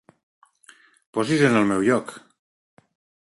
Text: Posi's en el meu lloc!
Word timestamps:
Posi's 1.17 1.45
en 1.51 1.59
el 1.59 1.69
meu 1.73 1.85
lloc! 1.91 2.13